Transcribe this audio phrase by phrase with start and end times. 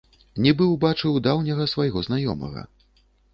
[0.45, 2.65] Нібы ўбачыў даўняга свайго знаёмага.